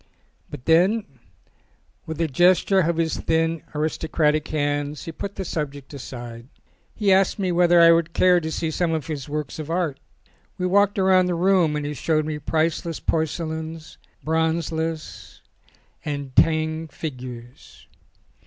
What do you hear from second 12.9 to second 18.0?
porcelains, bronzes, and Tang figures.